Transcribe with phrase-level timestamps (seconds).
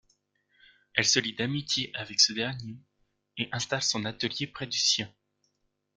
[0.95, 2.75] Elle se lie d'amitié avec ce dernier
[3.37, 5.13] et installe son atelier près du sien.